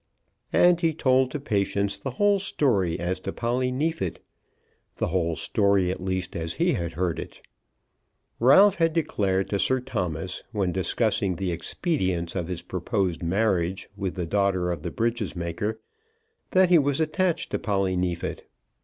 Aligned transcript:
And 0.51 0.81
he 0.81 0.95
told 0.95 1.29
to 1.29 1.39
Patience 1.39 1.99
the 1.99 2.09
whole 2.17 2.39
story 2.39 2.99
as 2.99 3.19
to 3.19 3.31
Polly 3.31 3.71
Neefit, 3.71 4.19
the 4.95 5.09
whole 5.09 5.35
story, 5.35 5.91
at 5.91 6.01
least, 6.03 6.35
as 6.35 6.53
he 6.55 6.73
had 6.73 6.93
heard 6.93 7.19
it. 7.19 7.39
Ralph 8.39 8.77
had 8.77 8.93
declared 8.93 9.47
to 9.51 9.59
Sir 9.59 9.79
Thomas, 9.79 10.41
when 10.51 10.71
discussing 10.71 11.35
the 11.35 11.51
expedience 11.51 12.35
of 12.35 12.47
his 12.47 12.63
proposed 12.63 13.21
marriage 13.21 13.87
with 13.95 14.15
the 14.15 14.25
daughter 14.25 14.71
of 14.71 14.81
the 14.81 14.89
breeches 14.89 15.35
maker, 15.35 15.79
that 16.49 16.69
he 16.69 16.79
was 16.79 16.99
attached 16.99 17.51
to 17.51 17.59
Polly 17.59 17.95
Neefit. 17.95 18.49